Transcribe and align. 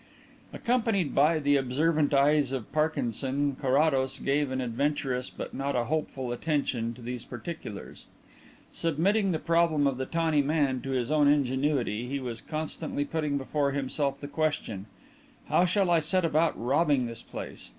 Accompanied 0.51 1.13
by 1.13 1.37
the 1.37 1.57
observant 1.57 2.11
eyes 2.11 2.51
of 2.51 2.71
Parkinson, 2.71 3.55
Carrados 3.57 4.17
gave 4.17 4.49
an 4.49 4.59
adventurous 4.59 5.29
but 5.29 5.53
not 5.53 5.75
a 5.75 5.83
hopeful 5.83 6.31
attention 6.31 6.95
to 6.95 7.03
these 7.03 7.23
particulars. 7.23 8.07
Submitting 8.71 9.31
the 9.31 9.37
problem 9.37 9.85
of 9.85 9.99
the 9.99 10.07
tawny 10.07 10.41
man 10.41 10.81
to 10.81 10.89
his 10.89 11.11
own 11.11 11.27
ingenuity, 11.27 12.07
he 12.07 12.19
was 12.19 12.41
constantly 12.41 13.05
putting 13.05 13.37
before 13.37 13.73
himself 13.73 14.19
the 14.19 14.27
question: 14.27 14.87
How 15.49 15.65
shall 15.65 15.91
I 15.91 15.99
set 15.99 16.25
about 16.25 16.59
robbing 16.59 17.05
this 17.05 17.21
place? 17.21 17.69